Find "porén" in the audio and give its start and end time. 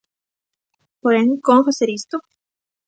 1.01-1.27